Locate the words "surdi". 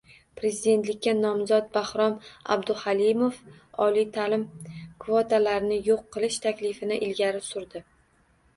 7.53-7.87